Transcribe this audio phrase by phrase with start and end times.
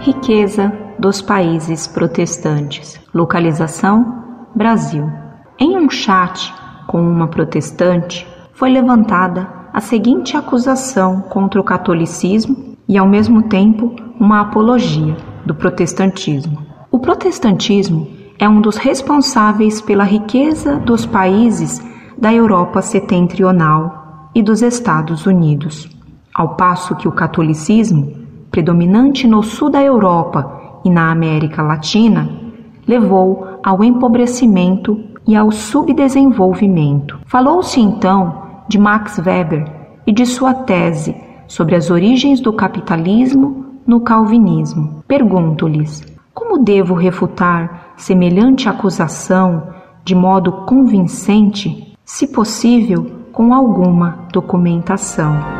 [0.00, 2.98] Riqueza dos países protestantes.
[3.12, 4.24] Localização:
[4.54, 5.06] Brasil.
[5.58, 6.54] Em um chat
[6.86, 13.94] com uma protestante, foi levantada a seguinte acusação contra o catolicismo e, ao mesmo tempo,
[14.18, 16.66] uma apologia do protestantismo.
[16.90, 18.08] O protestantismo
[18.38, 21.78] é um dos responsáveis pela riqueza dos países
[22.16, 25.90] da Europa setentrional e dos Estados Unidos,
[26.34, 32.28] ao passo que o catolicismo, predominante no sul da Europa e na América Latina,
[32.86, 37.18] levou ao empobrecimento e ao subdesenvolvimento.
[37.26, 39.64] Falou-se então de Max Weber
[40.06, 41.14] e de sua tese
[41.46, 45.02] sobre as origens do capitalismo no calvinismo.
[45.06, 46.04] Pergunto-lhes:
[46.34, 49.68] como devo refutar semelhante acusação
[50.04, 55.59] de modo convincente, se possível, com alguma documentação?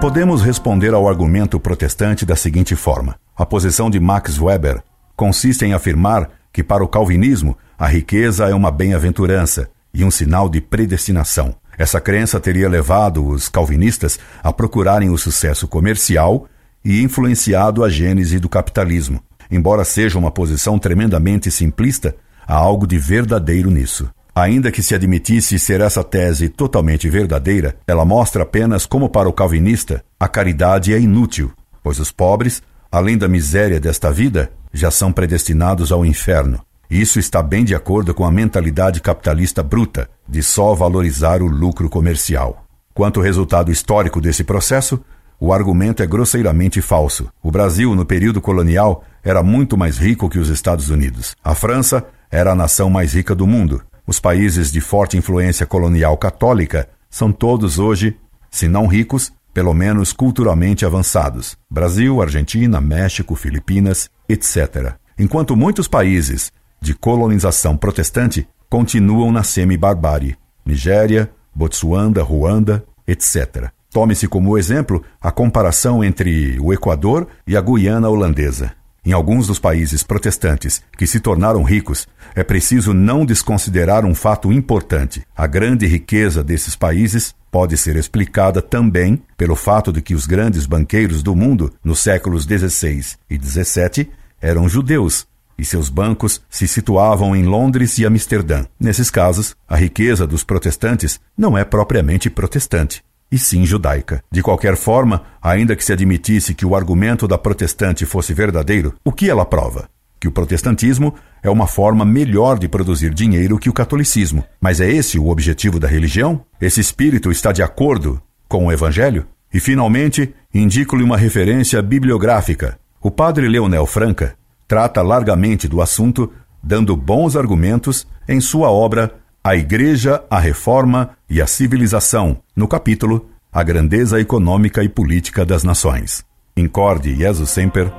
[0.00, 4.82] Podemos responder ao argumento protestante da seguinte forma: a posição de Max Weber
[5.14, 10.48] consiste em afirmar que, para o calvinismo, a riqueza é uma bem-aventurança e um sinal
[10.48, 11.54] de predestinação.
[11.76, 16.48] Essa crença teria levado os calvinistas a procurarem o sucesso comercial
[16.82, 19.22] e influenciado a gênese do capitalismo.
[19.50, 24.08] Embora seja uma posição tremendamente simplista, há algo de verdadeiro nisso.
[24.34, 29.32] Ainda que se admitisse ser essa tese totalmente verdadeira, ela mostra apenas como, para o
[29.32, 35.12] calvinista, a caridade é inútil, pois os pobres, além da miséria desta vida, já são
[35.12, 36.60] predestinados ao inferno.
[36.88, 41.88] Isso está bem de acordo com a mentalidade capitalista bruta de só valorizar o lucro
[41.88, 42.64] comercial.
[42.92, 45.00] Quanto ao resultado histórico desse processo,
[45.38, 47.28] o argumento é grosseiramente falso.
[47.42, 51.34] O Brasil, no período colonial, era muito mais rico que os Estados Unidos.
[51.42, 53.82] A França era a nação mais rica do mundo.
[54.10, 58.16] Os países de forte influência colonial católica são todos hoje,
[58.50, 61.56] se não ricos, pelo menos culturalmente avançados.
[61.70, 64.94] Brasil, Argentina, México, Filipinas, etc.
[65.16, 66.50] Enquanto muitos países
[66.80, 70.36] de colonização protestante continuam na semi-barbárie.
[70.66, 73.70] Nigéria, Botsuana, Ruanda, etc.
[73.92, 78.72] Tome-se como exemplo a comparação entre o Equador e a Guiana holandesa.
[79.04, 84.52] Em alguns dos países protestantes que se tornaram ricos, é preciso não desconsiderar um fato
[84.52, 85.22] importante.
[85.34, 90.66] A grande riqueza desses países pode ser explicada também pelo fato de que os grandes
[90.66, 94.10] banqueiros do mundo, nos séculos XVI e XVII,
[94.40, 95.26] eram judeus
[95.58, 98.64] e seus bancos se situavam em Londres e Amsterdã.
[98.78, 104.22] Nesses casos, a riqueza dos protestantes não é propriamente protestante, e sim judaica.
[104.30, 109.12] De qualquer forma, ainda que se admitisse que o argumento da protestante fosse verdadeiro, o
[109.12, 109.88] que ela prova?
[110.18, 114.44] Que o protestantismo é uma forma melhor de produzir dinheiro que o catolicismo.
[114.60, 116.44] Mas é esse o objetivo da religião?
[116.60, 119.26] Esse espírito está de acordo com o evangelho?
[119.52, 122.78] E, finalmente, indico-lhe uma referência bibliográfica.
[123.00, 124.36] O padre Leonel Franca
[124.68, 126.30] trata largamente do assunto,
[126.62, 133.30] dando bons argumentos em sua obra a Igreja, a Reforma e a Civilização, no capítulo
[133.50, 136.24] A Grandeza Econômica e Política das Nações.
[136.56, 137.90] Incorde Jesus Semper,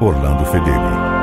[0.00, 1.13] Orlando Fedeli.